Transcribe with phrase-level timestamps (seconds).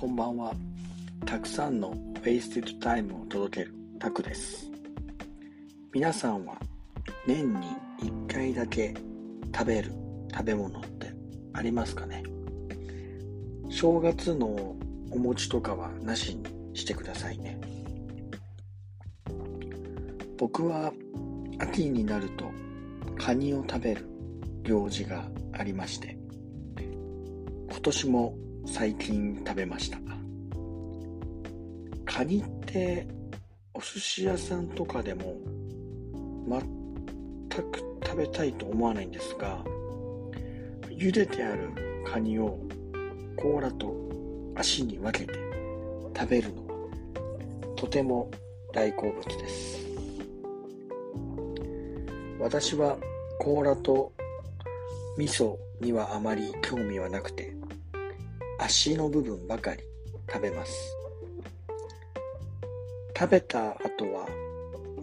[0.00, 0.54] こんばんは。
[1.26, 4.70] たくさんのウェイステッドタイムを届けるタクです。
[5.92, 6.56] 皆さんは
[7.26, 7.66] 年に
[8.02, 8.94] 1回だけ
[9.52, 9.92] 食べる
[10.30, 11.12] 食べ物って
[11.52, 12.22] ありますかね？
[13.70, 14.76] 正月の
[15.10, 16.44] お餅とかはなしに
[16.74, 17.58] してくださいね。
[20.38, 20.92] 僕は
[21.58, 22.44] 秋になると
[23.18, 24.08] カニを食べる
[24.62, 26.16] 行事がありまして
[27.68, 28.36] 今年も
[28.70, 29.98] 最近食べました。
[32.04, 33.08] カニって
[33.72, 35.36] お寿司屋さんとかでも
[36.48, 39.64] 全く食べたいと思わないんですが
[40.88, 41.70] 茹でてある
[42.06, 42.58] カニを
[43.36, 43.94] 甲羅と
[44.54, 45.34] 足に分けて
[46.16, 46.74] 食べるのは
[47.76, 48.30] とても
[48.72, 49.88] 大好物です。
[52.38, 52.96] 私は
[53.40, 54.12] 甲羅と
[55.16, 57.56] 味噌にはあまり興味はなくて
[58.58, 59.82] 足の部分ばかり
[60.30, 60.94] 食べます。
[63.16, 64.28] 食べた後は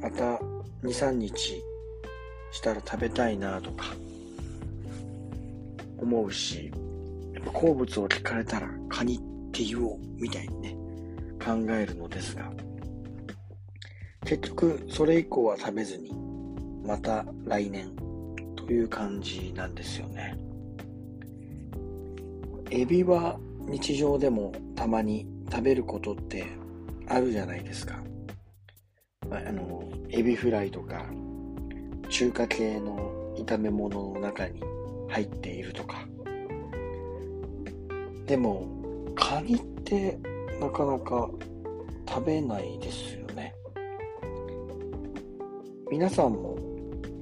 [0.00, 0.36] また
[0.82, 1.62] 2、3日
[2.52, 3.86] したら食べたいなとか
[5.98, 6.70] 思うし、
[7.32, 10.76] やっぱ好物を聞かれたらカニって言おうみたいにね、
[11.44, 12.52] 考えるのですが、
[14.24, 16.10] 結局それ以降は食べずに、
[16.84, 17.90] また来年
[18.56, 20.36] という感じなんですよね。
[22.76, 26.44] エビは日常でもたまに食べることって
[27.06, 28.02] あるじゃないですか。
[29.30, 31.06] あの、エビフライとか
[32.08, 34.60] 中華系の炒め物の中に
[35.08, 36.04] 入っているとか。
[38.26, 38.66] でも、
[39.14, 40.18] カニって
[40.60, 41.30] なかなか
[42.08, 43.54] 食べないですよね。
[45.88, 46.58] 皆さんも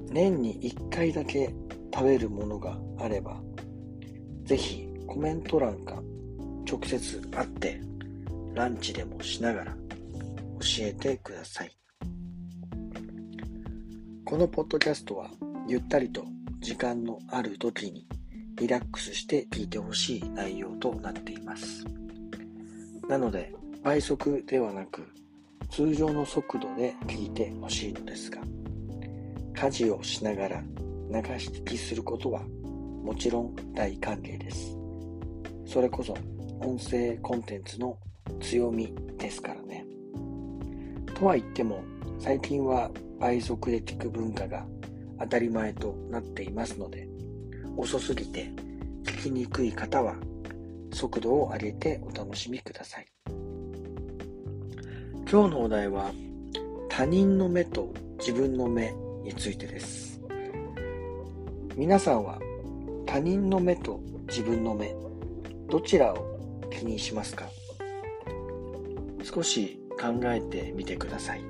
[0.09, 1.53] 年に1回だけ
[1.93, 3.39] 食べるものがあれば、
[4.45, 6.01] ぜひコメント欄か
[6.67, 7.79] 直接会って
[8.55, 9.77] ランチでもしながら教
[10.79, 11.71] えてください。
[14.25, 15.29] このポッドキャストは
[15.67, 16.25] ゆったりと
[16.61, 18.07] 時間のある時に
[18.55, 21.85] リラックスして聞いてほしい内容となっています。
[23.07, 23.53] なので
[23.83, 25.07] 倍速ではなく
[25.69, 28.41] 通常の速度で聞いてほしいのですが
[29.53, 32.41] 家事をしながら流し聞きすることは
[33.03, 34.82] もちろん大歓迎です。
[35.65, 36.13] それこそ
[36.59, 37.97] 音声コンテンツの
[38.39, 39.85] 強みですからね。
[41.15, 41.83] とは言っても
[42.19, 44.65] 最近は倍速で聞く文化が
[45.19, 47.07] 当たり前となっていますので
[47.77, 48.51] 遅すぎて
[49.03, 50.15] 聞きにくい方は
[50.91, 53.07] 速度を上げてお楽しみください。
[55.29, 56.11] 今日のお題は
[56.89, 60.21] 他人の目と自分の目についてです。
[61.75, 62.39] 皆さんは
[63.07, 64.93] 他人の目と自分の目
[65.69, 67.49] どちらを気にしますか？
[69.23, 71.41] 少し考えてみてください。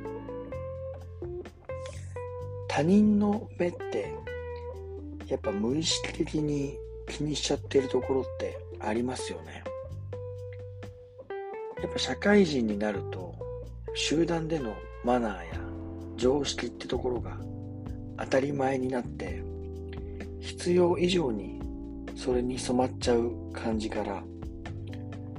[2.67, 4.13] 他人の目って
[5.27, 9.63] やっぱ無意識的に気にしちゃってるところってありますよね。
[11.81, 13.35] やっぱ社会人になると
[13.93, 14.73] 集団での
[15.03, 15.59] マナーや
[16.15, 17.37] 常識ってところが
[18.17, 19.43] 当たり前になって
[20.39, 21.61] 必要以上に
[22.15, 24.23] それに染まっちゃう感じから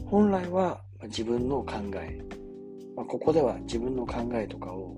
[0.07, 2.21] 本来は自分の考え、
[2.97, 4.97] まあ、ここでは自分の考えとかを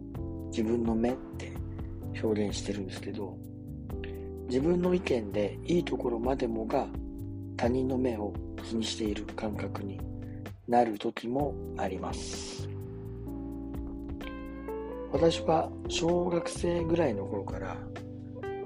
[0.50, 1.52] 自分の目って
[2.22, 3.36] 表現してるんですけど
[4.48, 6.86] 自分の意見でいいところまでもが
[7.56, 8.32] 他人の目を
[8.62, 10.00] 気にしている感覚に
[10.68, 12.68] なる時もあります。
[15.12, 17.76] 私は小学生ぐらいの頃から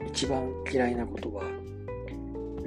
[0.09, 1.45] 一番嫌いなことは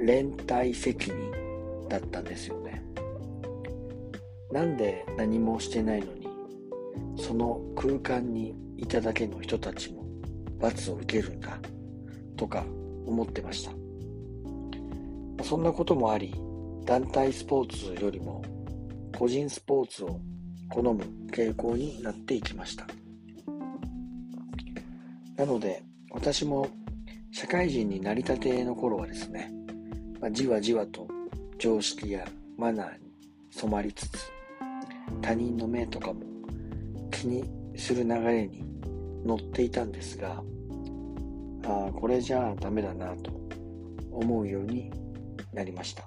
[0.04, 2.84] 連帯責任だったんですよね。
[4.52, 6.28] なんで何もしてないのに
[7.16, 10.04] その空間にいただけの人たちも
[10.60, 11.58] 罰を受けるんだ
[12.36, 12.64] とか
[13.06, 13.72] 思ってました。
[15.44, 16.34] そんなこともあり
[16.84, 18.42] 団体スポーツよりも
[19.18, 20.20] 個人スポーツを
[20.70, 22.86] 好む傾向になっていきました。
[25.36, 26.68] なので私も
[27.32, 29.50] 社会人になりたての頃はですね、
[30.24, 31.06] まあ、じわじわと
[31.58, 32.26] 常識や
[32.56, 33.12] マナーに
[33.50, 34.32] 染まりつつ
[35.20, 36.22] 他人の目とかも
[37.10, 37.44] 気に
[37.76, 38.64] する流れに
[39.22, 40.42] 乗っていたんですが
[41.66, 43.32] ああこれじゃあダメだなと
[44.12, 44.90] 思うように
[45.52, 46.04] なりました。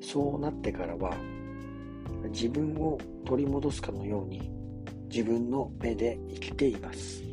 [0.00, 1.16] そうなってからは
[2.30, 4.48] 自分を取り戻すかのように
[5.10, 7.24] 自分の目で生きています。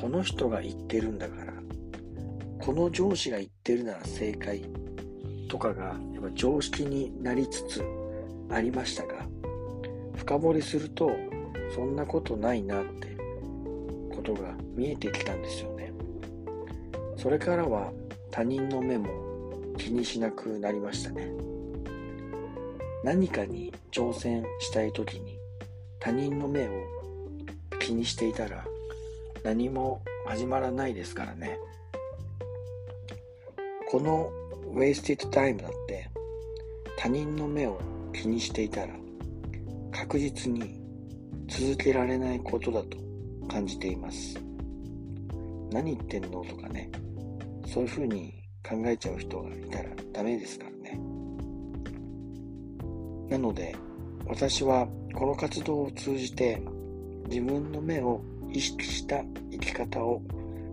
[0.00, 1.45] この人が言ってるんだから
[2.66, 4.64] この上司が言ってるなら正解
[5.48, 7.84] とかがやっぱ常識になりつつ
[8.50, 9.24] ありましたが
[10.16, 11.12] 深掘りすると
[11.72, 13.16] そんなことないなって
[14.12, 15.92] ことが見えてきたんですよね。
[17.16, 17.92] それからは
[18.32, 19.08] 他人の目も
[19.78, 21.30] 気にしなくなりましたね。
[23.04, 25.38] 何かに挑戦したい時に
[26.00, 26.70] 他人の目を
[27.78, 28.64] 気にしていたら
[29.44, 31.60] 何も始まらないですからね。
[33.88, 34.30] この
[34.74, 36.10] wasted time だって
[36.98, 37.80] 他人の目を
[38.12, 38.94] 気にしていたら
[39.92, 40.80] 確実に
[41.48, 42.98] 続けられないことだと
[43.48, 44.38] 感じています。
[45.70, 46.90] 何言ってんのとかね。
[47.66, 48.34] そういうふうに
[48.68, 51.00] 考えちゃう人がいたらダメですからね。
[53.28, 53.76] なので
[54.26, 56.60] 私はこの活動を通じて
[57.28, 58.20] 自分の目を
[58.52, 60.22] 意識した生き方を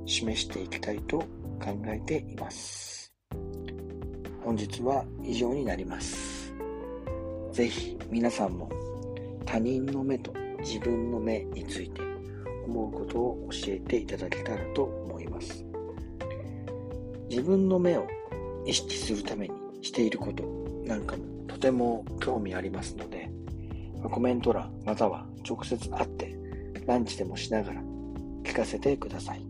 [0.06, 3.03] 示していきたいと考えています。
[4.44, 6.54] 本日は以上になります。
[7.54, 8.70] ぜひ皆さんも
[9.46, 12.02] 他人の目と自分の目について
[12.66, 15.64] 思うことを教えていただけたらと思います。
[17.30, 18.06] 自分の目を
[18.66, 20.44] 意識するためにしていること
[20.86, 23.30] なんかもとても興味ありますので
[24.12, 26.36] コメント欄または直接会って
[26.86, 27.82] ランチでもしながら
[28.44, 29.46] 聞かせてください。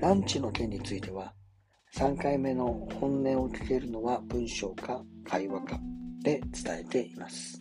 [0.00, 1.32] ランチの件については
[1.94, 5.80] 3回目の本音を聞けるのは文章か会話か
[6.22, 7.60] で伝えています。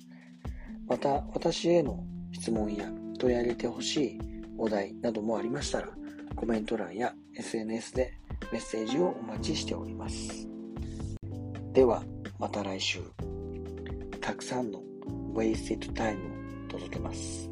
[0.87, 2.89] また私への質問や
[3.19, 4.19] 取り上げてほしい
[4.57, 5.89] お題などもありましたら
[6.35, 8.13] コメント欄や SNS で
[8.51, 10.47] メッセージをお待ちしております。
[11.73, 12.03] では
[12.39, 12.99] また来週。
[14.21, 14.81] たくさんの
[15.33, 16.17] Wasted Time
[16.65, 17.49] を届けます。